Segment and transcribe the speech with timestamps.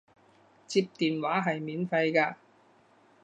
[0.65, 2.33] 接電話係免費㗎